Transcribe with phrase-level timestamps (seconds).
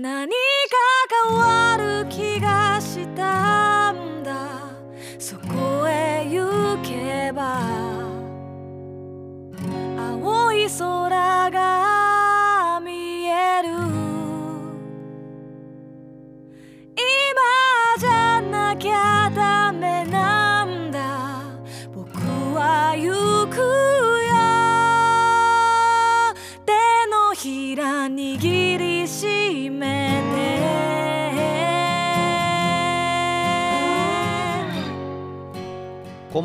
[0.00, 0.36] 何か
[1.26, 3.77] 変わる気がした。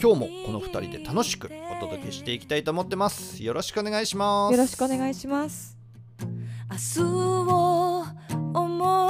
[0.00, 5.76] 今日もこの2人で楽しくお届けしていきたいと思ってますよろしくお願いしますよろしくお願いします。
[6.70, 8.04] 明日を
[8.54, 9.08] 思う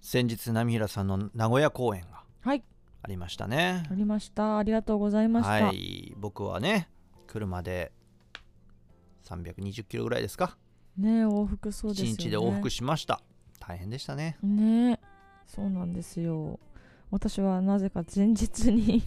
[0.00, 2.62] 先日波平さんの名古屋公演がはい、
[3.02, 4.58] ありましたねありました。
[4.58, 5.52] ありがとうございました。
[5.52, 6.88] はい僕はね
[7.26, 7.90] 車で
[9.24, 10.56] 320キロぐらいですか。
[10.96, 12.16] ね往復そうですよ1ね。
[12.24, 13.22] 日で往復しました。
[13.60, 14.36] 大変でしたね。
[14.42, 14.98] ね
[15.46, 16.58] そうなんですよ。
[17.10, 19.02] 私はなぜか前日に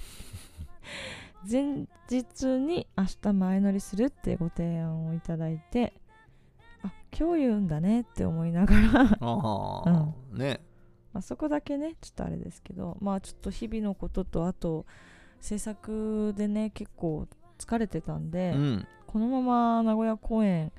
[1.50, 5.94] 前日に明日前乗りするってご提案をいただいて
[6.84, 9.18] あ今日言うんだねって思いながら。
[9.20, 9.84] あ
[10.32, 10.62] あ、ね。
[11.14, 14.86] まあそこだけねちょっとあれですけどまあちょっと日々のこととあと
[15.40, 18.88] 制作でね結構疲れてたんで、うん。
[19.08, 20.72] このまま名古屋公演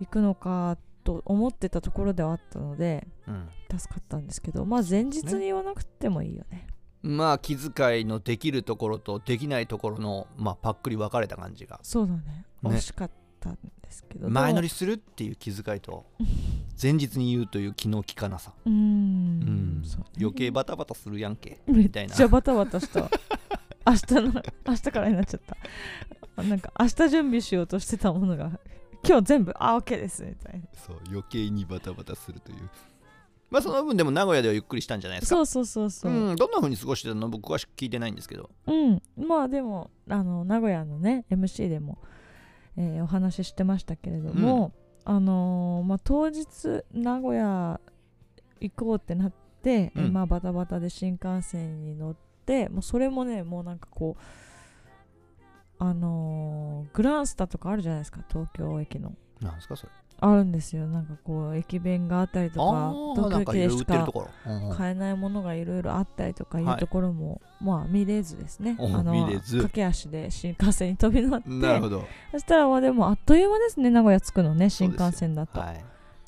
[0.00, 3.48] 行くのかと思ってたところではあったのでうん。
[3.78, 6.66] 助かったんですけどまあ前日に言わなくてもいいよね。
[7.04, 11.78] まあ気遣いのできるところとできないところの、まあ、パックリ分かれた感じが。
[11.82, 12.22] そうだね。
[12.62, 12.70] ね。
[12.70, 13.10] 惜しかっ
[13.40, 14.30] たんですけど。
[14.30, 16.06] 前乗りでするっていう気遣いと
[16.82, 19.82] 前日に言うという気の利かなさ、うーん。
[19.82, 19.88] ね。
[20.18, 21.60] 余計バタバタするやんけ。
[21.66, 22.14] めっみたいな。
[22.14, 23.10] ちゃバタバタした
[23.86, 25.56] 明日の 明日からになっちゃった。
[26.36, 28.58] あなんか明日準備しようとしてたものが
[29.06, 30.66] 今日全部あ OK ですみたいな。
[30.74, 32.58] そう余計にバタバタするという。
[33.50, 35.36] まあその分でも名古屋ではゆっくりしたんじゃないですか。
[35.36, 37.28] そうそうそうそう、うん、どんな風に過ごしてたの？
[37.28, 38.50] 僕は聞いてないんですけど。
[38.66, 41.98] うん、まあでもあの名古屋のね MC でも、
[42.76, 44.72] えーお話ししてましたけれども、
[45.04, 47.80] あのーまあ、当日名古屋
[48.60, 50.04] 行こうってなって、うん。
[50.04, 52.33] えーまあ、バタバタで新幹線に乗って
[52.70, 54.22] もうそれもねもうなんかこう
[55.78, 59.12] あのーグランスタとかあるじゃないですか東京駅の。
[59.40, 59.92] なんですかそれ。
[60.20, 60.86] あるんですよ。
[60.86, 64.08] なんかこう駅弁があったりとか東京でしか
[64.76, 68.76] 買えないものがいろいろあったりとかいはいうところも、まあ見れずですね。
[68.78, 71.50] おあの駆け足で新幹線に飛び乗って。
[71.50, 72.06] なるほど。
[72.30, 75.60] そしたらまあでもあっという間ですね名古屋着くのね新幹線だと。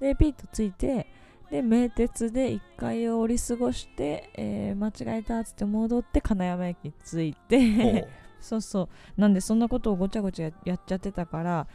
[0.00, 0.16] で,、はい。
[0.16, 1.06] ピッと着いて
[1.50, 8.08] で名鉄で1回降り過ごして、えー間違えたっつって戻って金山駅着いほてう。
[8.40, 9.20] そうそう。
[9.20, 11.66] なんでそんなことをごちゃごちゃやっちゃってたから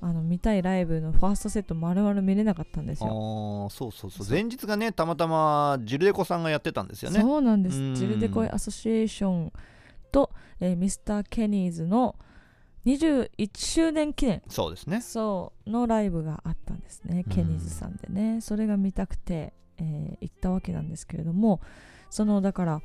[0.00, 3.10] あの見たいライブのファーストセット丸々見れなかったんですよ。
[3.64, 4.24] ああそうそうそう。
[4.24, 4.26] そう。
[4.30, 7.20] 前日がねたまたまジルデコさんがやってたんですよね。
[7.20, 7.78] そうなんです。
[7.80, 7.94] うん。
[7.94, 9.52] ジルデコイアソシエーション
[10.10, 10.30] と、
[10.60, 12.16] えーミスターケニーズの
[12.88, 14.42] 21周年記念。
[14.48, 15.02] そうですね。
[15.02, 17.32] そうのライブがあったんですね、うん。
[17.32, 18.40] ケニーズさんでね。
[18.40, 21.60] それが見たくて、えー行ったわけなんですけれども。
[22.10, 22.82] そのだから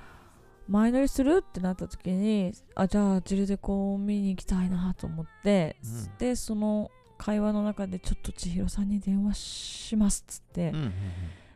[0.67, 6.17] 前乗りするってなった時にあじゃあジルデコを見に行きたいなと思って、うん。
[6.17, 10.93] でその会話の中でちょっと千尋さんに電話しますっつって、うんうんうん。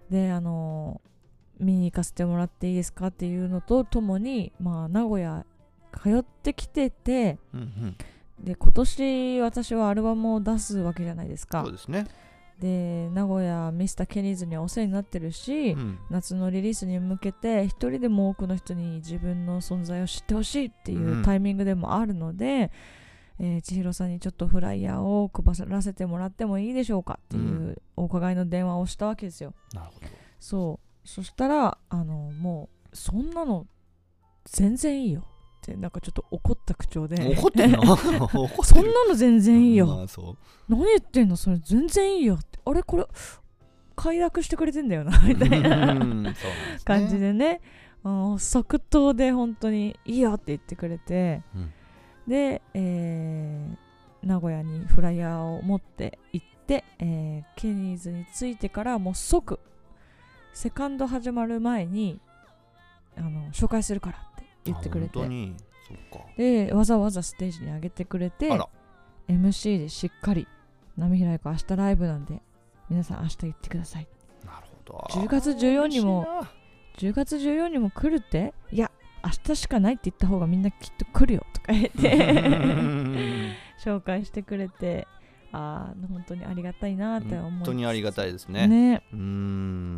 [0.10, 1.02] であの
[1.60, 5.46] 見に行かせてもらっていいですかっていうのとともに、まあ、名古屋
[6.02, 7.98] 通ってきててうんうん
[8.40, 11.64] で今年私はアルバムを出すわけじゃないですか。
[11.64, 12.08] そうですね。
[12.60, 16.00] で名古屋ミスターケニーズにはお世話になってるし、うん。
[16.10, 21.24] 夏のリリースに向けて一人でも多くの人に自分の存在を知ってほしいっていううん。
[21.24, 22.72] タイミングでもあるので、
[23.40, 29.54] えー千尋さんにちょっとフライヤーを配らせてもらってもいいでしょうかっていうお伺いの電話をしたわけですよ。
[29.74, 30.08] なるほど。
[30.40, 31.08] そう。
[31.08, 33.68] そしたらあのもうそんなの
[34.46, 35.24] 全然いいよ
[35.72, 37.16] ってなんかちょっと怒った口調で。
[37.36, 37.82] 怒ってんの？
[38.64, 40.38] そんなの全然いいよ、まあそう。
[40.70, 41.36] 何言ってんの？
[41.36, 42.60] それ全然いいよって。
[42.66, 42.84] あれ？
[42.84, 43.06] これ
[43.96, 45.94] 快諾してくれてんだよなみたいな。
[45.94, 46.34] ね。
[46.86, 47.62] 感じでね。
[48.38, 51.42] 即答で本当にいいよって言ってくれて。
[51.56, 51.72] うん。
[52.28, 53.88] で、えー
[54.24, 59.60] 名古屋にフライヤーを持って行って、えーケニーズに着いてからもう即
[60.54, 62.20] セカンド始まる前に
[63.16, 64.27] あの紹介するから
[64.72, 65.12] 言ってくれて。
[65.20, 65.56] あ本当に。
[65.88, 66.28] そっか。
[66.38, 68.50] でわざわざステージに上げてくれて
[69.28, 70.48] MC でしっかり
[70.98, 72.42] 波平子明日ライブなんで
[72.90, 74.08] 皆さん明日行ってください。
[74.46, 75.22] なるほど。
[75.22, 76.32] 10月14にも嬉
[77.02, 77.12] しいな。
[77.12, 78.54] 10月14にも来るって？
[78.72, 78.92] いや
[79.24, 85.08] 明日しかないって言った方がみんなきっと来るよとか言って 紹介してくれて
[85.52, 88.68] ああ本当にありがたいなって思い本当にありがたいですね。
[88.68, 89.02] ね。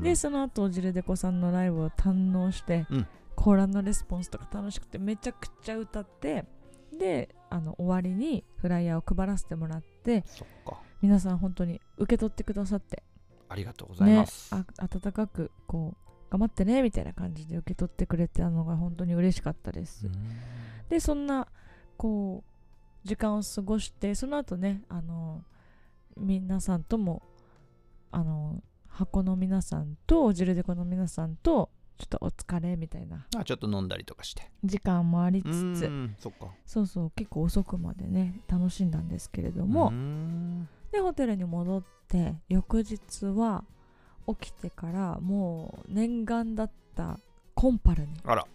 [0.04, 3.08] でその後ジルデコさんのライブを堪能して、うん
[3.40, 6.44] コーラのレスポンスとか楽しくてめちゃくちゃ歌って
[6.92, 10.78] であの終わりにフライヤーを配らせてもらってそっか。
[11.02, 13.02] 皆さん本当に受け取ってくださって。
[13.48, 20.14] ありがとうございます、ね、あ温かくこう頑張ってねみたいな感じで受け取ってくれたのが本当に嬉しかったです、うん。
[20.90, 21.48] でそんな
[21.96, 25.46] こう時間を過ごしてその後ねあの
[26.18, 27.24] 皆さんとも
[28.12, 31.70] あの箱の皆さんとジルデコの皆さんと
[32.00, 33.28] ちょっとお疲れみたいな。
[33.36, 34.50] あちょっと飲んだりとかして。
[34.64, 35.52] 時間もありつつ。
[35.86, 36.48] んそっか。
[36.66, 39.92] そうそう結構遅くまでね楽しんだんですけれども、
[40.94, 43.66] でホテルに戻って翌日は
[44.28, 47.20] 起きてからもう念願だった
[47.54, 48.14] コンパルに。
[48.24, 48.48] あら。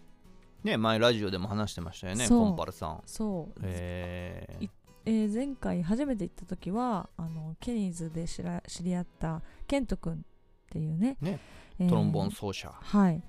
[0.63, 3.03] ね前ラジオでも話してましたよねコンパルさん。
[3.05, 4.67] そう、えい
[5.05, 10.17] えー前回初めて行った時はあのケニーズで知ら知り合ったケント君っ
[10.71, 11.17] ていうね。
[11.21, 11.39] ね。
[11.77, 13.13] えートロンボーン奏者、はい。
[13.13, 13.23] うん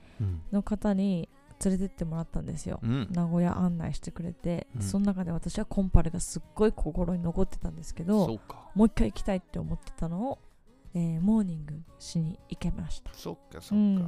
[0.53, 1.29] の方に
[1.65, 3.09] 連れてってもらったんですよ、うん。
[3.11, 4.83] 名古屋案内してくれて、うん。
[4.83, 8.39] その中で私はコンパルがすっごい心に残ってたんですけど
[8.75, 10.39] もう一回行きたいって思ってたのを、
[10.95, 13.11] えーモーニングしに行けました。
[13.15, 14.01] そっかそっか、うん。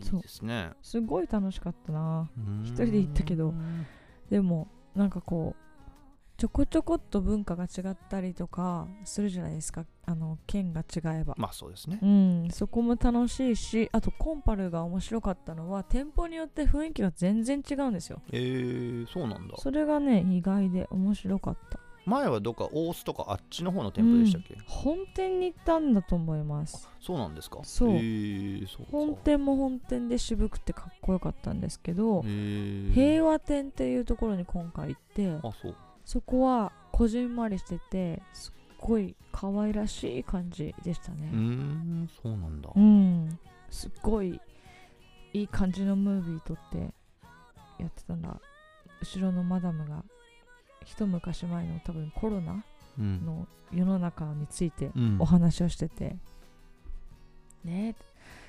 [0.00, 0.70] いいですね。
[0.82, 2.30] すごい楽しかったな。
[2.62, 3.52] 一一人で行ったけど。
[4.30, 5.67] でもなんかこう
[6.38, 9.84] ちょこちょこっと文化が違ったりとかするじゃないですか。
[10.06, 11.98] あの県が違えば、まあそうですね。
[12.00, 12.48] うん。
[12.52, 18.22] そこも楽しいしあとコンパルが面白かったのは店舗によって雰囲気が全然違うんですよ。
[18.30, 19.56] えー、そうなんだ。
[19.58, 21.80] それがね意外で面白かった。
[22.06, 24.60] 前はどっか大須とかあっちの方の店舗でしたっけ、うん。
[24.64, 26.88] 本店に行ったんだと思います。
[27.00, 27.58] そうなんですか。
[27.64, 27.90] そう。
[27.90, 28.92] えー、そうか。
[28.92, 35.74] 本店も本店で渋くてかっこよかったんですけど、えー、平和店っていうところに今回行ってあそう
[36.08, 41.26] そこはこじんまりしててすっごい可愛らしい感じでしたね。
[41.26, 43.38] んそうなんだ、うん、
[43.68, 44.40] すっごい
[45.34, 46.78] いい感じのムービー撮って
[47.78, 48.40] やってたら
[49.02, 50.02] 後ろのマダムが
[50.86, 52.64] 一昔前の多分コロナ
[52.98, 53.26] うん。
[53.26, 55.16] の世の中についてうん。
[55.18, 56.16] お話をしてて、
[57.64, 57.94] ね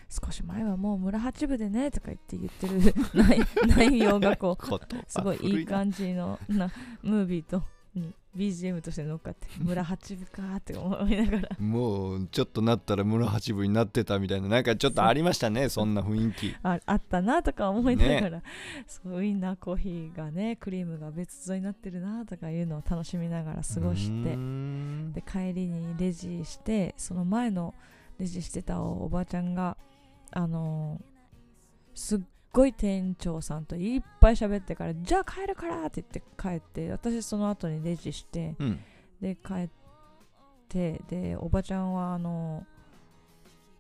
[0.10, 3.40] 少し前はもう村八部でねとか言って言ってる 内
[3.90, 4.66] 内容がこう
[5.08, 6.72] すごいいいじ感じのな
[7.04, 7.64] ムービーと
[7.94, 11.50] に BGM として乗っかって 村八部かーって思いながら。
[11.60, 16.56] もうちょっとなったら村八分になってたみたいななんかちょっとありましたねそんな雰囲気。
[16.64, 18.44] ああったなとか思いながら、
[18.88, 24.36] そうウインナーコーヒーがねクリームが別添えになってるなとかいうのを楽しみながら過ごして。
[24.36, 25.12] ん。
[25.14, 27.74] で帰りにレジしてその前の
[28.20, 29.78] レジしてたおばちゃんが
[30.32, 31.10] あのー
[31.96, 32.20] すっ
[32.54, 38.80] ごい店長さんといっぱい喋ってからじゃあ帰るからって言って帰って私その後にレジしてうん。
[39.22, 39.70] で帰っ
[40.70, 42.66] てでおばちゃんはあの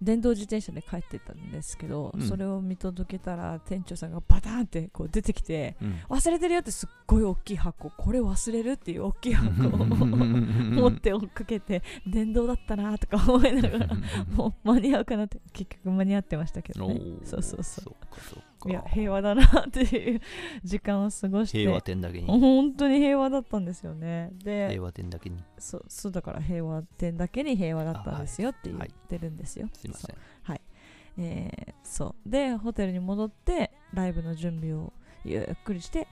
[0.02, 2.22] 電動自転車で帰ってたんですけど、うん。
[2.22, 6.00] それを見届けたら店長さんがバターンってこう出てきてうん。
[6.10, 13.88] 忘れてるよってすっごい大きい箱これ忘れるっていう大きい箱を 持って追っかけて電動だったなとか思いながら
[14.32, 17.00] もう間に合うかなって結局間に合ってましたけどね。
[17.24, 17.84] そうそうそう。
[17.84, 20.22] そっかそっかいや平和だなっていう
[20.64, 21.60] 時間を過ごして。
[21.60, 22.28] 平和店だけに。
[22.28, 24.32] 本当に平和だったんですよね。
[24.44, 25.42] で平和店だけに。
[25.58, 30.16] そうそうだから平和店だけに平和だったんですよって言はいってるんですよ、すいません。
[30.16, 30.58] そう。
[31.18, 32.30] えーそう。
[32.30, 34.94] でホテルに戻ってライブの準備を
[35.26, 36.08] ゆっくりして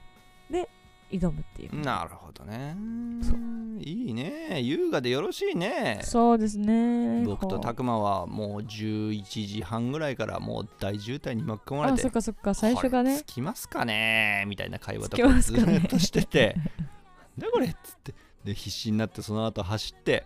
[0.50, 0.68] で
[1.10, 1.80] 挑むっていう。
[1.80, 2.76] なるほどね。
[3.22, 3.80] そう。
[3.80, 4.60] いいね。
[4.60, 6.00] 優雅でよろしいね。
[6.02, 7.24] そうですね。
[7.24, 13.22] 僕と拓磨はもう11時半ぐらいからもう大渋滞に巻き込まれてあそっかそっか最初がね。
[13.26, 14.44] 着きますかね。
[14.46, 16.56] みたいな会話とかずっとしてて。
[17.36, 18.14] なんだこれっつって。
[18.44, 20.24] で必死になってその後走って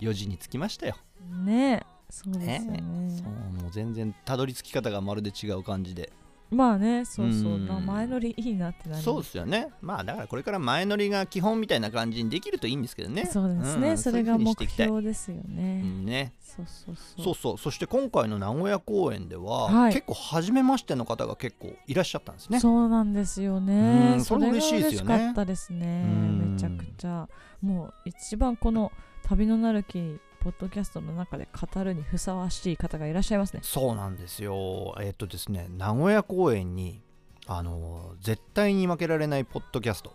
[0.00, 0.96] 4時に着きましたよ、
[1.44, 2.82] ねそうですよね。
[3.16, 6.12] そうもう全然たどり着き方がまるで違う感じで
[6.50, 9.68] まあねそうそうう前乗りいいなってなりそうですよね。
[9.82, 13.26] まあだからこれから前乗りが基本みたいな感じにできるといいんですけどね。
[13.26, 13.98] そうですね、うん。
[13.98, 16.32] それが目標ですよね、うんね。
[16.40, 17.24] そうそうそう。
[17.24, 17.58] そうそう。
[17.58, 19.92] そして今回の名古屋公演では、はい。
[19.92, 22.60] 結構初めましての方が結構いらっしゃったんですね。
[22.60, 25.14] そうなんですようねんそれが嬉しいですよね。
[25.14, 26.04] 嬉しかったですね。
[26.06, 26.52] うん。
[26.54, 27.28] めちゃくちゃ。
[27.60, 28.90] もう一番この
[29.22, 33.60] 旅のなる木ポッドキャストの中で語るにふさわしい方がいらっしゃいますね。
[33.62, 34.96] そうなんですよ。
[35.00, 37.02] えっとですね名古屋公演に
[37.46, 40.12] あの絶対に負けられないポッドキャスト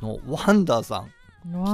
[0.00, 1.12] のワンダーさん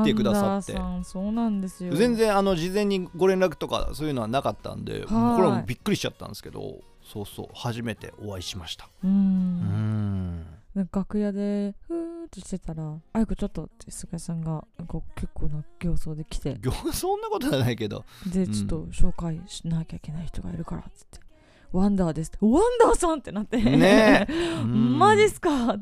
[0.03, 0.75] 来てくださって。
[0.75, 1.95] ワンダーさんそうなんですよ。
[1.95, 8.89] 全然あの事前にご連絡とかそういうのはなかったんで、これはびっくりしちゃったんですけどそうそう初めてお会いしました。
[9.05, 10.47] ううん
[10.93, 16.59] 楽屋でふーってしてたら「あいこちょっと」って菅井さんがなんか結構な形相で来て。
[16.93, 18.05] そんなことはないけど。
[18.31, 21.21] でちょっと紹介しなきゃいけない人がいるからっつって
[21.73, 23.59] 「ワンダーです」って「ワンダーさん!」ってなって。
[23.59, 24.27] ね。
[24.65, 25.77] マジっすか。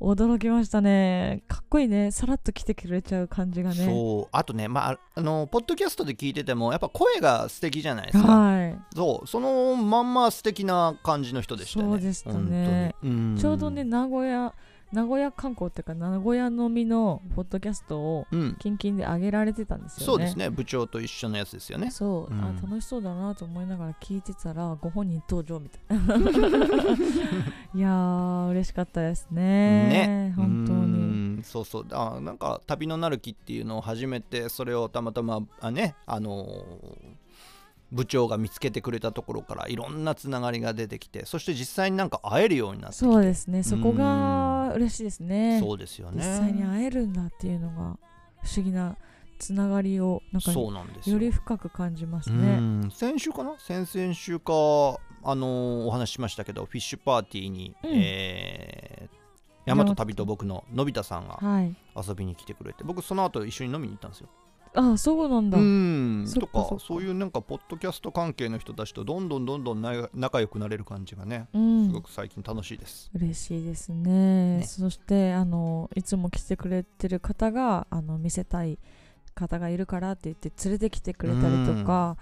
[0.00, 1.42] 驚きましたね。
[1.48, 2.10] かっこいいね。
[2.10, 3.76] さらっと来てくれちゃう感じがね。
[3.76, 4.28] そう。
[4.32, 8.32] あとねまああのポッドキャストで聞いててもやっぱ声が素敵じゃないですか。
[8.32, 8.78] はい。
[8.94, 9.26] そう。
[9.26, 11.86] そのまんま素敵な感じの人でしたね。
[11.86, 13.36] そうでしたねうん。
[13.38, 14.52] ちょうどね名古屋
[14.92, 18.56] 名古屋観光っていうか名古屋のみのポッドキャストをうん。
[18.58, 20.06] キンキンで上げられてたんですよね。
[20.06, 20.48] そうですね。
[20.50, 21.90] 部長と一緒のやつですよね。
[21.90, 22.40] そう、うん。
[22.40, 26.14] あ楽しそうだなと思いながら聞いてたらご本人登場みたいな。
[27.74, 29.88] いやー嬉しかったですね。
[29.88, 30.32] ね。
[30.36, 31.42] 本当うにん。
[31.42, 31.86] そうそう。
[31.90, 37.25] あなんか旅のなる木っていうのを初めてそれをたまたまあねあのー
[37.92, 43.62] 部長が見つけてくれたところからいろんなつながりが出てきてそして実際になんか会えるようになってそうですね。
[43.62, 45.60] そこが嬉しいですね。
[45.60, 46.16] そうですよね。
[46.18, 47.74] 実際に会えるんだっていうのが
[48.42, 48.96] 不思議な
[49.38, 51.14] つながりをなんかそうなんですよ。
[51.14, 52.90] より深く感じますうねん。
[52.90, 53.54] 先週かな？
[53.58, 54.52] 先々週か
[55.22, 57.90] あのーお話ししましたけどフィッシュパーティーに、うん。
[57.94, 59.16] えー
[59.68, 61.74] 大和旅と僕ののび太さんがはい。
[61.96, 64.28] 遊びに来てくれて僕その後一緒に飲みに行ったんですよ
[64.76, 66.26] あそうなんだ、うん。
[66.38, 71.86] とかそういうなんかポッドキャスト関係の人たちとどんどんどんどんな仲良くなれる感じがねうん。
[71.86, 74.58] すごく最近楽しいです、嬉しいですね。
[74.58, 74.64] ね。
[74.64, 78.78] そしてあのいつも来てくれてる方があの見せたい
[79.34, 82.16] 方がいるからって言って連れてきてくれたりとか、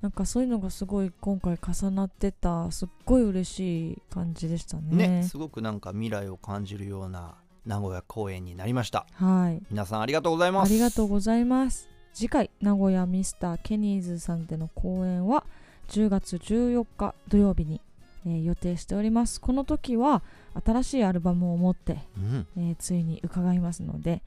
[0.00, 5.08] なんかそういうのがすごい今回重なってたすっごい嬉しい感じでしたね。
[5.08, 7.34] ねすごくなんか未来を感じるような
[7.66, 9.06] 名古屋公演になりました。
[9.14, 9.62] はい。
[9.70, 15.44] 皆さんありがとうございまあすりがとうございます次回名古屋ミスターケニーズさんでの公演は
[15.88, 17.80] 10月14日土曜日に、
[18.26, 19.40] えー予定しております。
[19.40, 20.24] この時は
[20.66, 22.46] 新しいアルバムを持ってうん。
[22.56, 24.22] えーついに伺いますので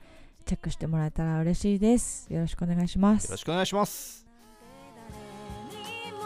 [0.46, 2.32] チェックしてもらえたら嬉しいです。
[2.34, 3.26] よろしくお願いします。
[3.26, 4.26] よろしくお願いします。
[5.70, 6.22] 誰にも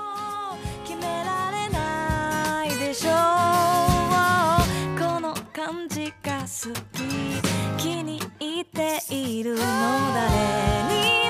[0.83, 3.13] 決められないでしょう。
[4.99, 7.81] この感じが好き。
[7.81, 11.24] 気に入っているの誰に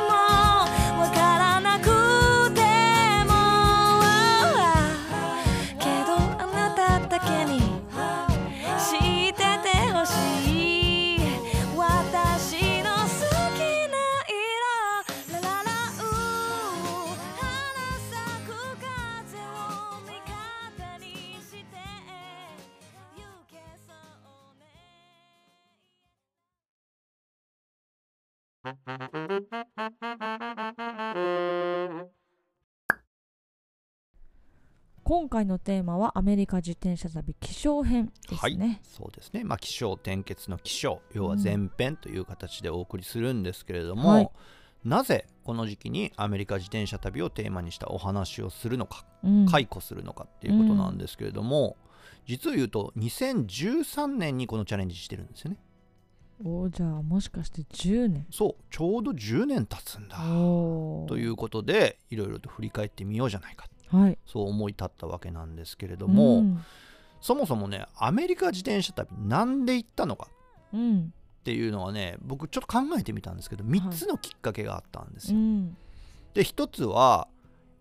[35.03, 39.43] 今回のテーマはアメリカ自転車旅気象編ですはいね、そうですね。
[39.43, 44.31] まあ気象転結の気象要は前編という形でお送りするんですけれども、はい。
[44.83, 49.45] なぜこの時期にアメリカ自転車旅をテーマにしたお話をするのかうん。
[49.45, 51.77] 解雇するのかっていうことなんですけれども、
[52.25, 55.57] 実を言うと2013年にこのチャレンジしてるんですよね
[56.43, 58.27] おじゃあもしかして10年？
[58.31, 60.17] そうちょうど10年経つんだ。
[61.07, 63.67] ということでいろいろと振り返ってみようじゃないか。
[63.87, 64.17] はい。
[64.25, 66.63] そう思い立ったわけなんですけれども、うん。
[67.21, 70.27] そもそもねアメリカ自転車旅なんで行ったのか
[70.73, 71.13] うん。
[71.39, 75.37] っていうのはね僕ちょっと考えてみたんですけど3つのきっかけがあったんですよ。
[75.37, 75.77] うん。
[76.33, 77.29] で1つは、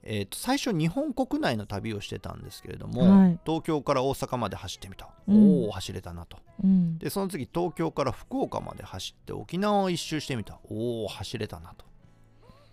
[0.06, 3.38] えーと最初日本国内の旅をしてたんですけれども、はい。
[3.44, 5.64] 東京から大阪まで走ってみた、うん。
[5.64, 6.38] おお走れたなと。
[6.62, 6.98] うん。
[6.98, 10.60] でその次東京から福岡まで走って沖縄を一周してみた。
[10.68, 11.86] おお走れたなと。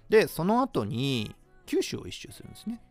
[0.10, 1.34] でその後に
[1.66, 2.82] 九州を一周するんですね。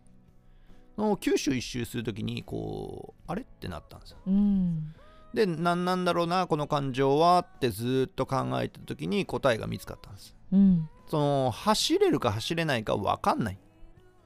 [0.97, 4.19] その九州一周するときにこうあれってなったんですよ。
[4.27, 4.95] うん。
[5.35, 10.35] で何なんだろうなこの感情はってずーっと考えてた時に答えが見つかったんです。
[10.53, 10.89] うん。
[11.09, 13.59] その走れるか走れないか分かんない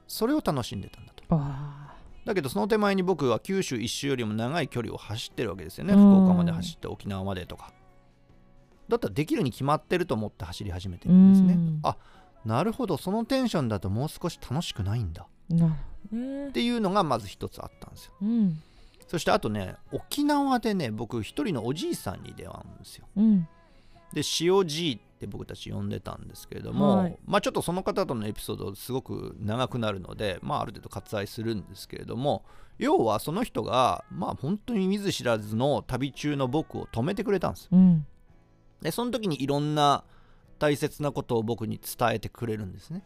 [0.07, 1.23] それを楽しんでたんだと。
[1.29, 1.93] あ。
[2.25, 5.93] だけどその手前に僕は九州一周よりも長い距離を走ってるわけですよね。
[5.93, 5.99] うん。
[5.99, 7.71] 福岡まで走って沖縄までとか。
[8.87, 11.53] だったらできるに決まってると思って走り始めてるんですね。
[11.53, 11.79] うん。
[11.83, 11.97] あ
[12.45, 12.97] なるほど。
[12.97, 15.27] そのテンションだともう少し楽しくないんだ。
[15.53, 18.13] っていうのがまず一つあったんですよ。
[18.21, 18.59] うん。
[19.07, 23.07] そしてあとね沖縄でね僕一人のおじいさんに出会うんですよ。
[23.15, 23.47] うん。
[24.13, 27.17] で塩じいって僕たち呼んでたんですけれども、はい。
[27.25, 32.43] まあちょっとその方とのエピソードすごく長くなるのでまあある程度割愛するんですけれども
[32.77, 37.69] 要はその人がまあ本当に見ず知らずの旅中の僕を止めてくれたんですよ。
[37.73, 38.05] うん。
[38.81, 40.03] でその時にいろんな
[40.59, 43.03] 大切なことを僕に伝えてくれるんですね。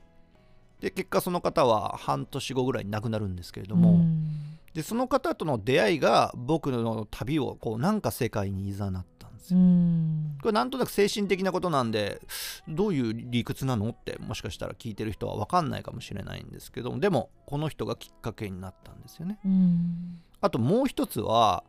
[0.80, 10.38] で結果その方は半年後ぐらいに亡くなるんですけれども、うんでその方との出会いが僕の旅をこうなんか世界にいざなったんですうよ、ん。
[10.42, 12.22] これなんとなく精神的なことなんで
[12.68, 13.90] どういう理屈なの？
[13.90, 19.40] ってもしかしたら聞いてる人は分かんないかもしれないんですけどでもこの人がきっかけになったんですよね。
[19.44, 20.22] うん。
[20.42, 21.64] あともう一つは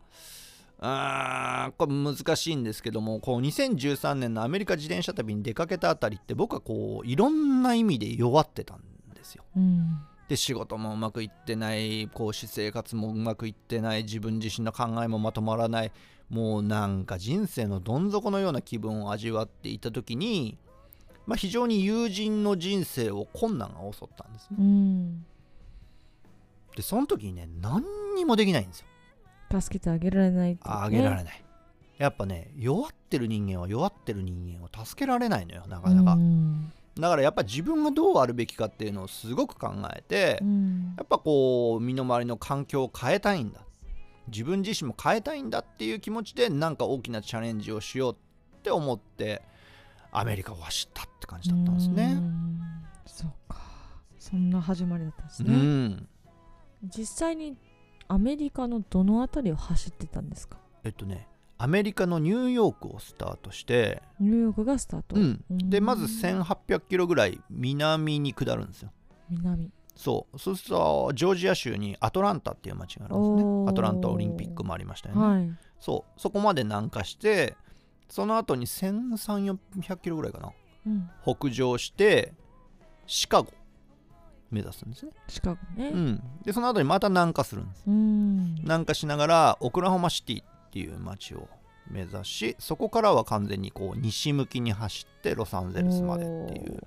[0.82, 8.80] あーこれ難しいんですけどもこう2013年のアメリカ自転車旅に出かけたあたりって僕はこういろんな意味で弱ってたん
[9.14, 9.44] ですよ。
[9.56, 9.98] うん
[10.30, 15.92] で仕事もうまくいってないこう私生活もうまくいってない自分自身の考えもまとまらない
[16.28, 20.56] もうなんか人生のどん底のような気分を味わっていた時に、
[21.26, 24.56] まあ、非常に友人の人生を困難が襲ったんですね。
[24.60, 25.26] うん。
[26.76, 27.82] でその時にね何
[28.14, 28.84] にもできないんです
[29.50, 29.60] よ。
[29.60, 30.60] 助けてあげられないね。
[30.62, 31.44] あげられない。
[31.98, 40.94] やっぱね弱ってる人間は弱ってる人間を助けられないのよなかなか、うんだからやっぱ自分がどうあるべきかっていうのをすごく考えて、うん。
[40.96, 43.60] やっぱこう身の回りの環境を変えたいんだ。
[44.28, 48.16] 自分自身も変えたいんだっていう気持ちでなんか大きなチャレンジをしようっ
[48.62, 49.42] て思って
[50.12, 52.14] アメリカを走ったって感じだったんですうね。
[52.14, 52.60] ん。
[53.06, 53.58] そうか。
[54.18, 56.08] そんな始まりだったんですうね、ん、
[56.84, 57.56] 実際に
[58.06, 60.58] アメリカのどの辺りを走ってたんですか？
[60.84, 61.26] えっとね
[61.62, 65.84] アメリカのニューヨークをスタートして、ニューヨークがスタート、うん、でうん。
[65.84, 68.90] まず1800キロぐらい南に下るんですよ。
[69.28, 69.70] 南。
[69.94, 70.38] そう。
[70.38, 73.64] そうするとジョージア州にアトランタっていう街があるんですね。
[73.68, 75.50] アトランタオリンピックもありましたよね、はい。
[75.78, 76.20] そう。
[76.20, 77.58] そこまで南下して
[78.08, 80.52] その後に1300400キロぐらいかな。
[80.86, 82.32] うん、北上して
[83.06, 83.52] シカゴ
[84.50, 85.90] 目指すんですね、シカゴね。
[85.90, 87.84] うん、でその後にまた南下するんです。
[87.86, 88.54] うん。
[88.62, 91.48] 南下しながらオクラホマシティっていう街を
[91.90, 96.78] 目指しそこからは完全にこう西向きに走ってロサンゼルスまでっていう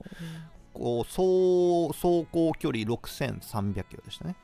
[0.74, 4.36] こう総走行距離6300キロでしたね。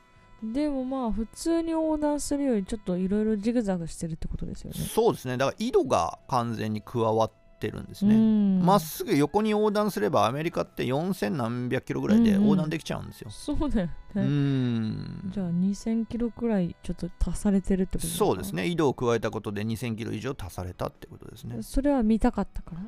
[0.42, 4.78] でもまあ普通に横断するよりちょっといろいろジグザグしてるってことですよね。
[4.78, 5.36] そうですね。
[5.36, 8.16] だから緯度が完全に加わってるんですね。
[8.16, 8.64] ん。
[8.64, 13.30] まっすぐ横に横断すればアメリカって4000何百キロぐらいで横断できちゃうんですよ。
[13.30, 15.30] そうだよね、ん。
[15.32, 18.24] じゃあ2000キロくらいちょっと足されてるってことですか？
[18.24, 18.66] そうですね。
[18.66, 21.62] 緯度を加えたことで2000キロ以上足されたってことですね。
[21.62, 22.80] それは見たかったから？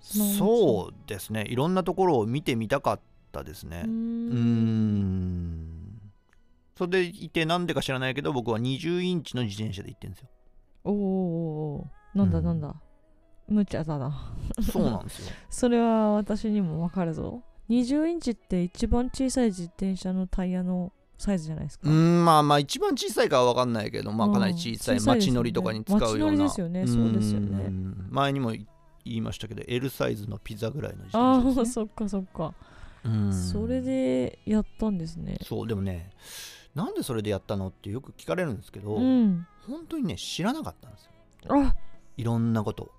[0.00, 1.44] そうですね。
[1.48, 3.84] いろんなところを見てみたかったですね。
[3.86, 5.68] うん。
[6.76, 10.28] それでいてなんでか知らないけど僕は20インチの自転車で行ってるんですよ。
[10.84, 10.98] おーおー
[11.82, 12.18] おー。
[12.18, 12.44] なんだうん。
[12.44, 12.74] なんだ、
[13.48, 14.34] 無茶だな。
[14.62, 15.34] そうなんですよ。
[15.50, 17.42] それは私にもわかるぞ。
[17.68, 26.14] 20インチって一番小さい自転車のタイヤのサイズじゃないですか、うーんまあまあ一番小さいかは分かんないけどまあうんかなり小さい街乗りとかに使うような。
[26.16, 26.86] 街乗りですよね。
[26.86, 27.68] そうですよね。
[27.68, 28.66] ん前にも言
[29.04, 32.54] いましたけど L サイズのピザぐらいの自ああ転車です、ね、そっかそっか。
[33.04, 33.32] うん。
[33.32, 35.38] それでやったんですね。
[35.42, 36.10] そうでもね
[36.74, 39.46] なんでそれでやったのってよく聞かれるんですけど、うん。
[39.68, 41.10] 本当にね知らなかったんですよ。
[41.50, 41.74] あ
[42.16, 42.90] いろんなことを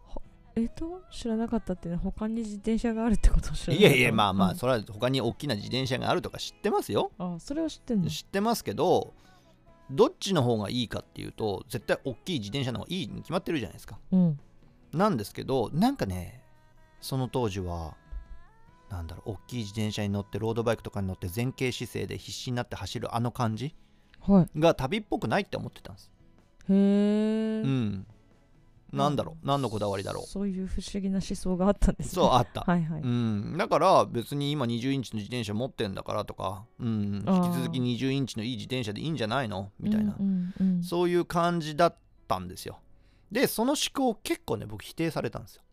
[0.56, 4.56] えっと知らなかったってね他に自転車があるってことを知らないかったやいやまあまあうん。
[4.56, 7.12] それは他に大きな自転車があるとか知ってますよ。
[7.18, 8.10] あそれは知ってんの？
[8.10, 9.14] 知ってますけど
[9.90, 13.98] どっちの方がいいかっていうと絶対大きい自転車の方がいいに決まってるじゃないですか。
[14.12, 14.40] うん。
[14.94, 16.44] なんですけどなんかね
[17.02, 17.96] その当時は
[18.90, 23.76] なんだろう大きい自転車に乗ってロードバイクとかに乗って前傾姿勢で必死になって走るあの感じ
[24.22, 26.12] はが旅っぽくないって思ってたんです。
[26.70, 28.06] いへえ、うん
[28.94, 29.48] なんだろう？
[29.48, 30.28] 何のこだわりだろう？
[30.28, 32.12] そういう不思議な思想があったんですね。
[32.14, 39.72] そうあった、はいはい、うん、だから別に今20インチの自転車持ってんだからとか、うん、引き続き20インチのいい自転車でいいんじゃないの？
[39.80, 40.84] みたいな、うんうんうん。
[40.84, 41.96] そういう感じだっ
[42.28, 42.80] たんですよ。
[43.32, 45.64] でその思考結構ね僕否定されたんですよ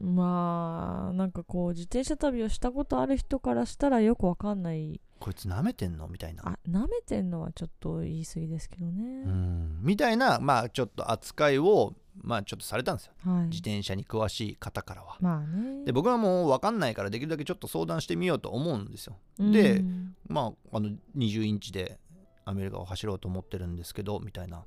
[0.00, 5.00] まあなんかこう自転車旅をしたことある人からしたらよくわかんない。
[5.18, 6.08] こいつ舐めてんの？
[6.08, 6.42] みたいな。
[6.46, 9.02] あ舐めてんのはちょっと言い過ぎですけどね。
[9.26, 9.78] う、ん。
[9.82, 13.12] みたいなまあちょっと扱いをまあちょっとされたんですよ。
[13.26, 13.44] はい。
[13.48, 15.18] 自転車に詳しい方からは。
[15.20, 15.84] まあね。
[15.84, 19.16] で僕はもう分かんないからできるだけちょっと相談してみようと思うんですよ。
[19.38, 19.52] うん。
[19.52, 19.84] で
[20.26, 21.98] まああの20インチで
[22.46, 24.64] アメリカを走ろうと思ってるんですけどみたいな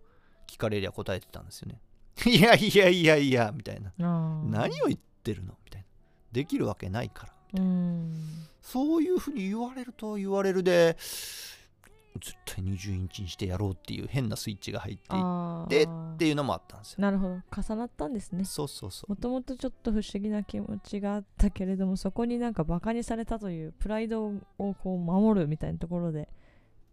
[0.47, 1.79] 聞かれりゃ答えてたんですよね。
[2.31, 3.91] いやいやいやいやみたいな。
[3.97, 5.53] 何を言ってるの？
[5.63, 5.87] みたいな。
[6.31, 7.61] できるわけないから。
[7.61, 8.11] うん。
[8.63, 10.97] そういうふうに言われると言われるで
[12.19, 16.13] 絶対20インチにしてやろうっていう変なスイッチが入っていっあてー。
[16.15, 16.95] っていうのもあったんですよ。
[16.99, 17.61] なるほど。
[17.61, 18.45] 重なったんですね。
[18.45, 19.11] そうそうそう。
[19.11, 26.29] もともとちょっと不思議な気持ちがあったけれどもそこになんかバカにされたというプライドをこう守るみたいなところで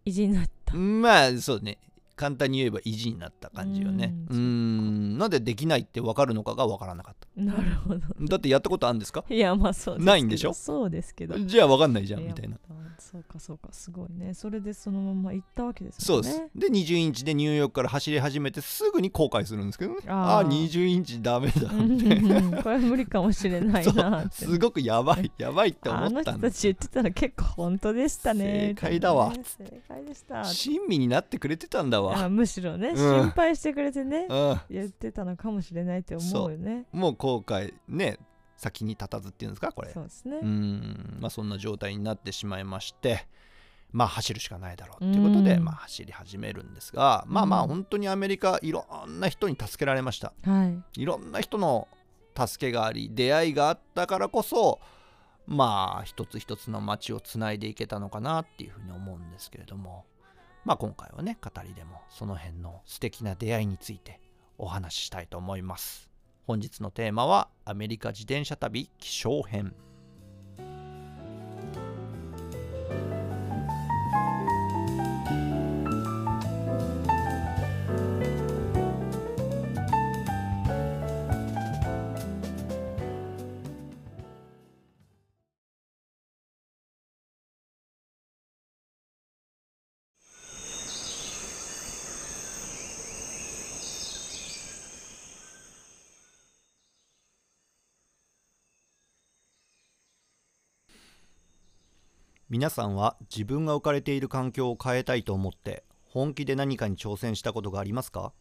[0.04, 0.74] 意地になった。
[0.74, 1.78] まあそうね
[2.20, 4.14] 簡単に言えば意地になった感じよね。
[4.28, 5.14] ううん。
[5.14, 7.28] んなんでできないって分かるのかが分からなかった。
[7.40, 9.24] なるほどだってやったことあるんですか？
[9.30, 10.52] いやまあそうですないんでしょ？
[10.52, 11.38] そうですけど。
[11.38, 12.56] じゃあ分かんないじゃんみたいな。
[12.98, 14.34] そうかそうかすごいね。
[14.34, 16.42] それでそのまま行ったわけですそうです。
[16.54, 20.00] で20インチでニューヨークから走り始めてすぐに後悔するんですけどね。
[20.06, 20.14] あー。
[20.14, 22.16] ああ20インチダメだうんって。
[22.16, 28.74] うんうんこれ無理かもしれないなすごくやばいやばいってあの思ったんです人たち言ってたら結構本当でしたね。
[28.76, 29.32] 正解だわ。
[29.32, 30.44] 正解でした。
[30.44, 32.96] 親身になってくれてたんだわあむしろね、うん。
[32.96, 34.60] 心配してくれてねうん。
[34.70, 36.86] 言ってたのかもしれないって思うよね。
[36.92, 38.18] もう後悔ね
[38.56, 39.90] 先に立たずっていうんですかこれ。
[39.90, 40.38] そうですね。
[40.42, 41.18] うーん。
[41.20, 43.26] まあそんな状態になってしまいまして
[43.92, 45.64] まあ走るしかないだろうっていうことで、うん。
[45.64, 47.68] まあ走り始めるんですが、まあまあうん。
[47.68, 50.32] 本当にアメリカいろんな人に助けられました。
[50.42, 51.00] はい。
[51.00, 51.88] いろんな人の
[52.36, 54.80] 助けがあり出会いがあったからこそ
[55.46, 60.04] まあ一つ一つの街をつないでいけたのかなっていうふうに思うんですけれども
[60.64, 64.20] まあ今回はね語りでもその辺の素敵な出会いについて
[64.58, 66.10] お話ししたいと思います。
[66.46, 69.74] 本日のテーマはアメリカ自転車旅気象編。
[102.50, 108.32] 皆さんは自分が置かれている環境を変えたいと思って本気で何かに挑戦したことがありますか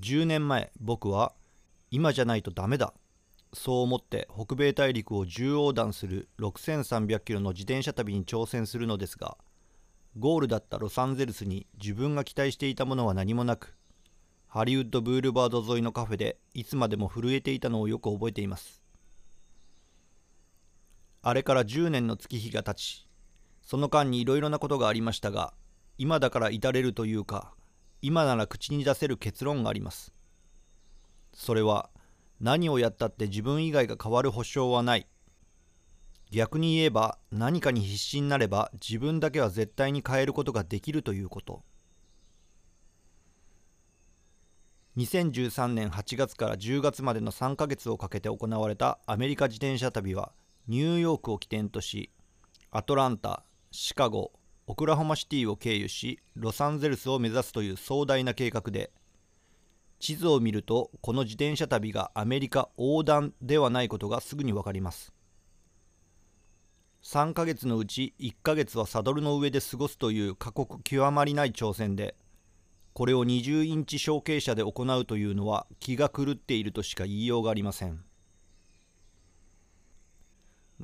[0.00, 1.32] ？10年前僕は
[1.90, 2.92] 今じゃないとダメだ
[3.54, 9.38] そう思って北米大陸を縦横断する6300キロの自転車旅に挑戦するのですが
[10.18, 13.74] ゴールだったロサンゼルスに自分が期待していたものは何もなく
[14.46, 18.83] ハリウッドブールバード沿いのカフェでいつまでも震えていたのをよく覚えています。
[21.26, 23.08] あれから10年の月日が経ち
[23.62, 25.54] その間にいろいろなことがありましたが
[25.96, 27.54] 今だから至れるというか
[28.02, 30.12] 今なら口に出せる結論があります。
[31.32, 31.88] それは
[32.38, 35.06] 何をやったって自分以外が変わる保証はない。
[36.30, 41.62] 逆に言えば何かに必死になれば自分だけは絶対に変えることができるということ。
[44.98, 50.32] 2013年8月から10月までの3ヶ月をかけて行われたアメリカ自転車旅は
[50.66, 52.10] ニューヨークを起点とし
[52.70, 54.32] アトランタシカゴ
[54.66, 58.90] オクラホマシティを経由しロサンゼルスを目指すという壮大な計画で
[59.98, 65.12] 地図を見るとこの自転車旅がアメリカ横断ではないことがすぐに分かります。
[67.02, 72.16] 3ヶ月のうち1ヶ月はサドルの上で過ごすという過酷極まりない挑戦で
[72.94, 78.02] これを20インチ小径車で行うというのは気が狂っているとしか言いようがありません。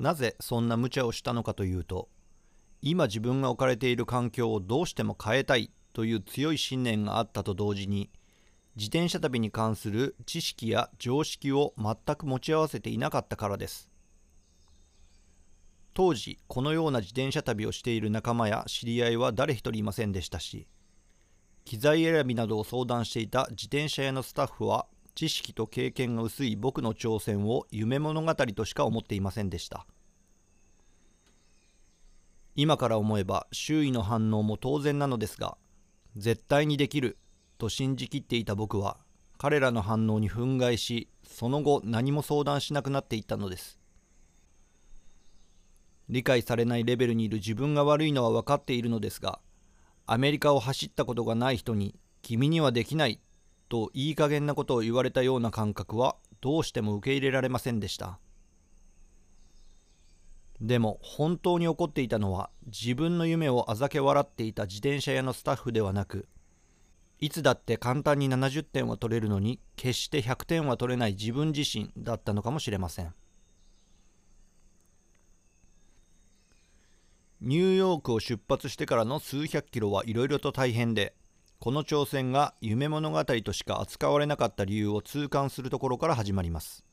[0.01, 2.09] なぜそんな無茶をしたのかというと
[2.81, 8.09] 今自分が置かれている環境をどうしても変えたいという強い信念があったと同時に
[8.75, 13.91] 自転車旅に関する知識や常識を全く持ち合わせていなかったからです。
[15.93, 20.65] 当時このような自転車旅をしている仲間や知り合いは誰一人いませんでしたし
[21.65, 29.85] 機材選びなどを相談していた自転車屋のスタッフは知識と経験が薄い僕の挑戦を夢物語としか思っていませんでした。
[32.55, 35.57] 今から思えば周囲の反応も当然なのですが
[36.17, 37.17] 絶対にできる
[37.57, 38.97] と信じきっていた僕は
[39.37, 43.79] 彼らの反応に憤慨しその後何も相談しなくなっていったのです。
[46.09, 49.39] 理解されないレベルにいる自分が悪いのは分かっているのですが
[50.05, 53.21] アメリカを走ったことがない人に君にはできない
[53.71, 58.19] といい加減なことを言われたような感覚はどうしても受け入れられませんでした。
[60.59, 66.27] でも本当に怒っていたのは自分の夢をあざけ笑っていた自転車屋のスタッフではなく
[67.17, 73.13] いつだって簡単に70点は取れるのに決して100点は取れない自分自身だったのかもしれません。
[77.39, 81.15] ニューヨークを出発してからの数百キロはいろいろと大変で
[81.63, 86.83] この挑戦が夢物語としか扱われなかった理由を痛感するところから始まります。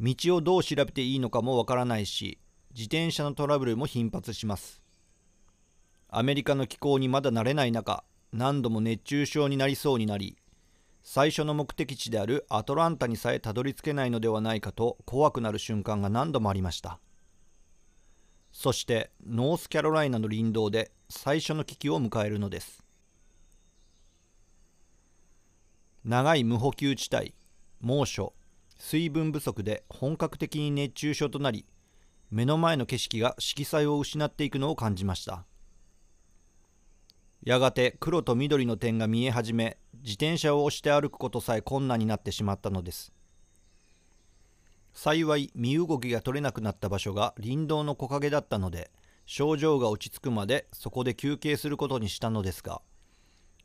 [0.00, 2.40] 道をどう調べていいのかもわからないし
[2.72, 4.82] 自転車のトラブルも頻発します。
[6.08, 10.36] アメリカの気候にまだ慣れない中何度も熱中症になりそうになり
[11.04, 16.98] 最初の目的地であるアトランタにさえたどり着けないのではないかと怖くなる瞬間が何度もありました。
[18.54, 22.84] そしてノースキャロライナの林道で最初の危機を迎えるのです。
[26.04, 27.34] 長い無補給地帯
[27.80, 28.32] 猛暑
[28.78, 31.66] 水分不足で本格的に熱中症となり
[32.30, 35.44] 目の前の景色が色彩を失っていくのを感じました。
[37.42, 43.13] やがて黒と緑の点が見え始め自転車を押して歩くことさえ困難になってしまったのです。
[44.94, 48.90] 幸い身動きが取れなくなった場所が林道の木陰だったので
[49.26, 52.80] 症状が落ち着くまでそこで休憩することにしたのですが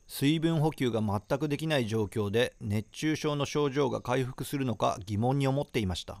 [0.06, 6.18] 水分補給が全くできない状況で熱中症の症状が回復するのか疑問に思っていました。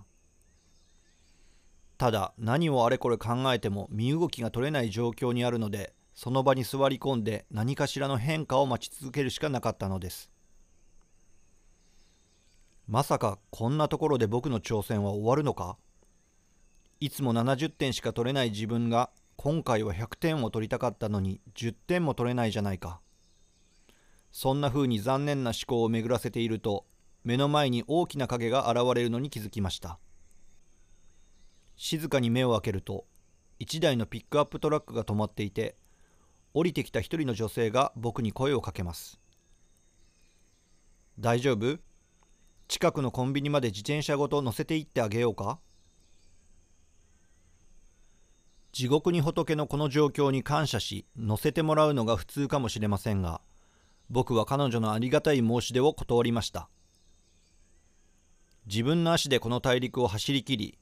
[1.98, 10.30] ただ何をあれこれ考えても身動きが取れない状況にあるのでその場に座り込んで何かしらの変化を待ち続けるしかなかったのです。
[12.92, 15.76] まさかこんなところで僕の挑戦は終わるのか？
[16.98, 23.00] いつも70点しか取れない自分が今回は100点を取りたかったのに10点も取れないじゃないか。
[24.32, 26.84] そんな風に残念な思考を巡らせていると
[27.22, 30.00] 目の前に大きな影が現れるのに気づきました。
[31.76, 33.04] 静かに目を開けると
[33.60, 35.76] 1台のピックアップトラックが止まっていて
[36.54, 39.20] 降りてきた一人の女性が僕に声をかけます。
[41.20, 41.78] 大丈夫？
[42.70, 45.58] 近くのコンビニまで自転車ごと乗せて行ってあげようか？
[48.70, 53.40] 地獄に仏のこの状況に感謝し乗せてもらうのが普通かもしれませんが
[54.08, 56.68] 僕は彼女のありがたい申し出を断りました。
[58.68, 60.78] 自分の足でこの大陸を走りきり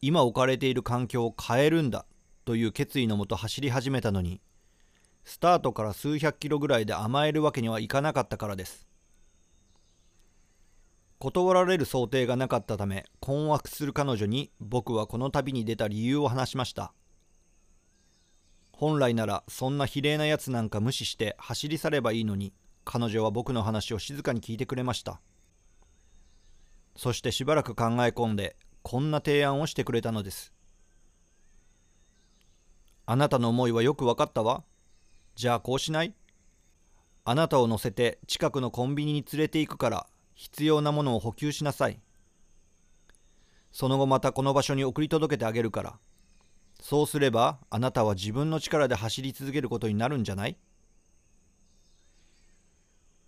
[0.00, 2.06] 今置かれている環境を変えるんだ
[2.44, 4.40] という決意のもと走り始めたのに
[5.24, 8.86] スタートから数百キロぐらいで甘えるわけにはいかなかったからです。
[11.22, 16.92] 断られる想定がなかったため困惑する彼女に僕はこの旅に出た理由を話しました。
[18.72, 22.52] 本来ならそんな非礼なやつなんか無視して走り去ればいいのに
[22.84, 25.20] 彼女は僕の話を静かに聞いてくれました。
[26.96, 30.52] そしてしばらく考え込んでこんな提案をしてくれたのです。
[33.06, 34.64] あなたの思いはよく分かったわ。
[35.36, 36.16] じゃあこうしない。
[37.24, 40.06] あなたを乗せて近くのコンビニに連れて行くから
[40.42, 42.00] 必要なものを補給しなさい。
[43.70, 45.98] その後またこの場所に送り届けてあげるから。
[46.80, 50.58] そうすればあなたは自分の力で走り続けることになるんじゃない？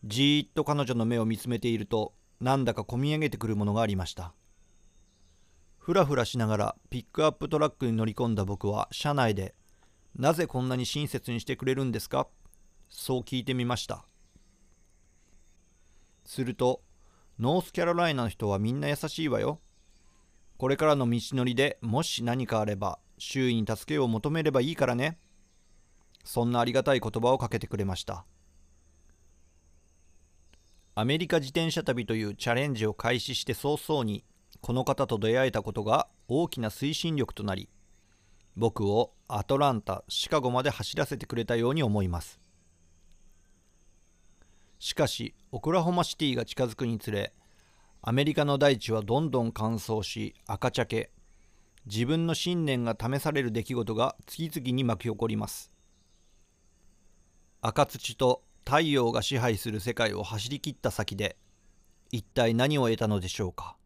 [0.02, 4.34] じーっと彼女の目を見つめているとなんだかこみ上げてくるものがありました。
[5.78, 9.54] ふらふらしながらピックアップトラックに乗り込んだ僕は車内で
[10.16, 12.26] なぜこんなに親切にしてくれるんですか？
[12.88, 14.04] そう聞いてみました。
[16.26, 16.82] すると
[17.38, 19.60] ノースキャロライナの人はみんな優しいわよ。
[20.56, 25.18] これからの道のりでもし何かあれば周囲に助けを求めればいいからね。
[26.22, 28.24] そんなありがたい言葉をかけてくれました。
[30.94, 34.24] アメリカ自転車旅というチャレンジを開始して早々に
[34.60, 37.68] この方と出会えたことが大きな推進力となり
[38.56, 42.43] 僕をアトランタシカゴまで走らせてくれたように思います。
[44.84, 47.32] しかしオクラホマシティが近づくにつれ
[48.02, 51.10] アメリカの大地はどんどん乾燥し赤茶け
[51.86, 55.72] 自分の信念が試される出来事が次々に巻き起こります。
[57.62, 61.38] 赤土と太陽が支配する世界を走り切った先で
[62.12, 63.78] 一体何を得たのでしょうか？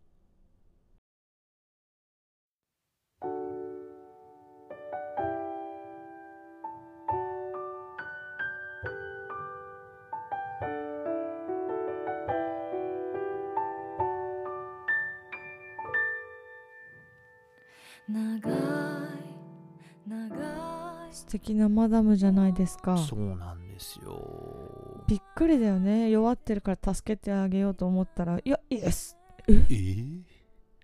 [21.29, 22.97] 敵なマダムじゃないですか。
[22.97, 25.05] そうなんですよ。
[25.07, 26.11] びっくりだよね。
[26.11, 29.17] 弱ってるから助けてあげようと思ったらいやイエス。
[29.47, 29.53] え？
[29.53, 30.23] ー、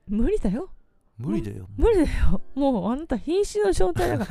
[0.09, 0.71] 無理だよ。
[1.19, 1.69] 無理だよ。
[1.77, 2.43] 無理だよ。
[2.55, 4.27] もうあなた瀕死の状態だか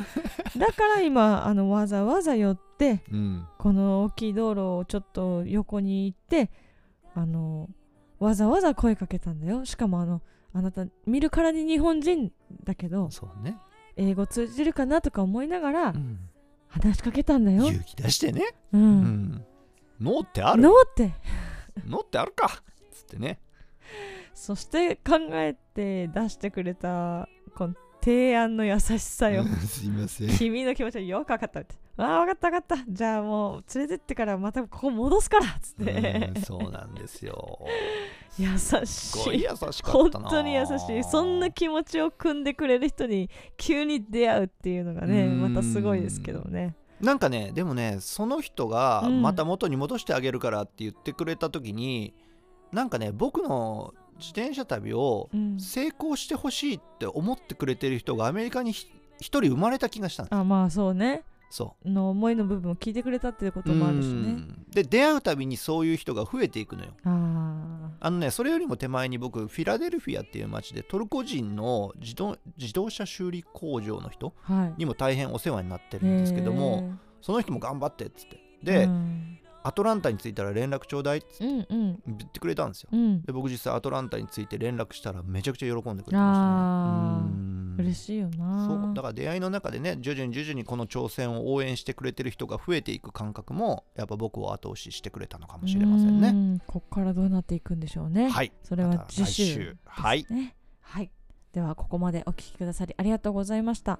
[0.55, 0.59] ら。
[0.67, 3.47] だから今あのわざわざ寄ってうん。
[3.57, 6.51] この大きい道路をちょっと横に行って
[7.15, 7.69] あの
[8.19, 9.65] わざわざ声かけたんだよ。
[9.65, 10.21] しかもあの
[10.53, 12.31] あなた見るからに日本人
[12.63, 13.09] だけど。
[13.09, 13.57] そうね
[13.95, 16.19] 英語通じるかなとか思いながらうん。
[16.67, 17.67] 話しかけたんだよ。
[17.67, 19.01] 勇気出してね、う、うん。
[19.35, 19.45] ん、
[20.01, 20.61] ノーってある？
[20.63, 21.13] ノーって。
[21.85, 22.63] ノーってあるか。
[22.91, 23.39] つってね。
[24.33, 29.43] そして考えて出してくれたこの提案の優しさよ。
[29.67, 30.29] すいません。
[30.29, 31.59] 君の気持ちはよく分かった。
[31.59, 31.75] って。
[31.95, 32.91] ああ、分かった分かった。
[32.91, 36.41] じゃあもう連れてってからまたここ戻すからっつってうん。
[36.41, 37.59] そうなんですよ
[38.39, 39.43] 優しい。
[39.43, 41.03] 優しかった本な当に優しい。
[41.03, 46.75] そんな気持ちを汲んでくれる人に急に出会うっていうのがね、うんまたすごいですけどね。
[46.99, 52.13] なんかねでもねその人がうんまた元に戻してあげるからって言ってくれた時に、
[52.71, 58.87] なんかね僕の自転車旅をうん、成功してほしいって思ってくれてる人がアメリカにひ
[59.19, 61.23] 一人生まれた気がしたんですあまあそうね。
[61.53, 64.31] その思いの部分を聞いてくれたっていうこうともあるしうね。
[64.31, 64.65] ん。
[64.71, 66.93] で出会うたびにそういう人が増えていくのよ。
[67.03, 74.33] ああのねそれよりも手前に僕フィラデルフィアっていう街でトルコ人の自動自動車修理工場の人。
[74.79, 78.39] にも大変お世話になってるんですけどもその人も頑張ってっつって。
[78.63, 83.21] で、うん、アトランタに着いたら連絡ちょうだいってうんうん言ってくれたんですようん。
[83.23, 88.67] で僕実際アトランタについて連絡したらめちゃくちゃ喜んでくれてましたね嬉しいよな。
[88.67, 98.29] そうだから出会いの中でね徐々に徐々にこの挑戦を応援してくれてる人が増えていく感覚もやっぱ僕を後押ししてくれたのかもしれませんうねんここからどうなっていくんでしょうね。
[98.29, 100.25] はいそれは次週来週はい
[100.81, 101.11] はい。
[101.53, 103.99] ではここまでお聞きくださりありがとうございました。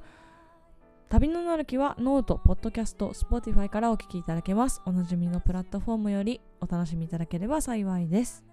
[1.13, 4.82] 旅のなるきはノート、ポッドキャスト、Spotify からお聞きいただけます。
[4.84, 8.43] おなじみのプラットフォームよりお楽しみいただければ幸いです。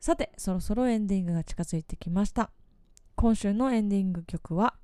[0.00, 2.50] さて、そろそろエンディングが近づいてきました。
[3.16, 4.76] 今週のエンディング曲は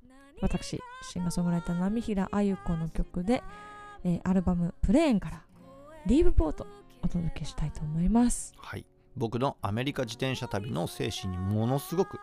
[0.43, 0.79] 私、
[1.11, 3.43] シンガーソングライター波平あゆ子の曲で、
[4.05, 5.43] えーアルバムプレーンから
[6.05, 6.67] リーブポート
[7.03, 8.53] お届けしたいと思います。
[8.59, 8.85] はい
[9.17, 12.19] 僕のアメリカ自転車旅の精神にものすごく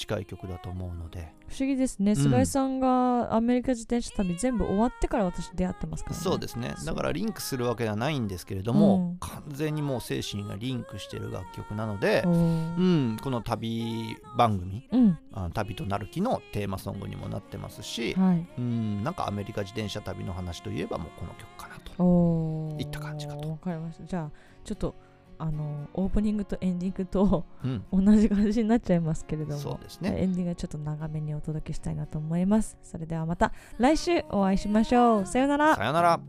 [0.00, 1.34] 近い曲だと思うので。
[1.48, 2.16] 不思議ですね、ん。
[2.16, 6.22] 菅井さんがアメリカ自転車旅全部終わってから私出会ってますからね。
[6.22, 6.74] そうですね。
[6.86, 9.16] だからリンクするわけではないんですけれども、うん。
[9.18, 15.18] 完全にもう精神がリンクしてる楽曲なのでお、うーん、この旅番組うん。
[15.32, 18.46] あの旅となる木のテーマソングにもなってますし、はい。
[18.58, 22.76] うん、なんかアメリカ自転車旅の話といえばもうこの曲かなと。
[22.80, 23.50] いった感じかと。
[23.50, 24.04] わかりました。
[24.04, 24.30] じゃあ
[24.64, 24.94] ちょっと
[25.40, 30.14] あのオープニングとエンディングとうん、同じ感じになっちゃいますけれどもそうですね。
[30.18, 32.76] エンディングはちょっと長めにお届けしたいなと思います。
[32.82, 35.26] それではまた来週お会いしましょう。
[35.26, 35.76] さようなら。
[35.76, 36.20] さよなら。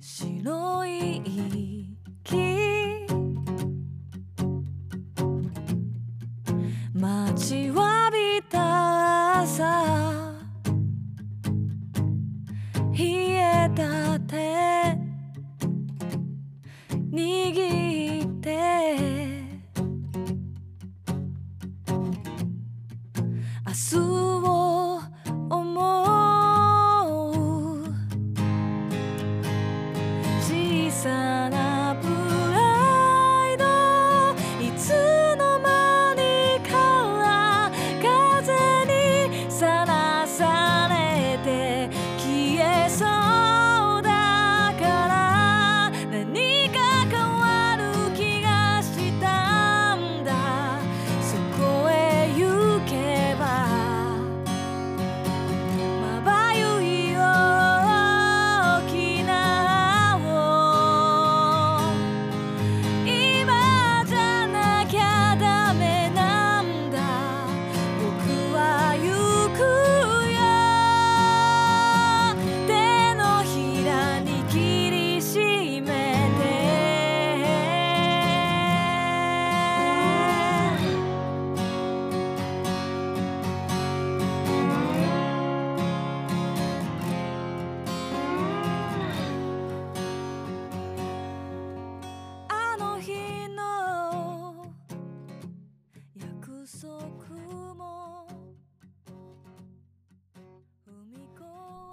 [0.00, 1.22] 白い
[2.22, 2.64] 木。
[6.94, 8.63] 待ちわびた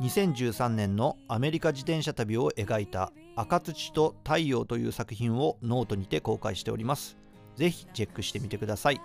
[0.02, 7.18] 2013年のアメリカ自転車旅を描いた赤土と太陽という作品をノートにて公開しております。
[7.56, 9.02] ぜひチェックしてみてください。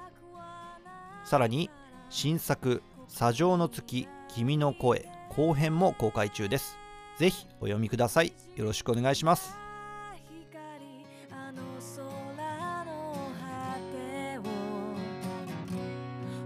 [1.23, 1.69] さらに
[2.09, 6.79] 新作「砂上の月君の声」後編も公開中です。
[7.19, 8.33] ぜひお読みください。
[8.55, 9.55] よろしくお願いします。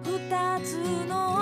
[0.03, 0.75] 二つ
[1.09, 1.40] の